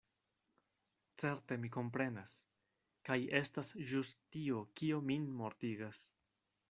[1.23, 2.33] Certe mi komprenas:
[3.09, 6.03] kaj estas ĵus tio, kio min mortigas.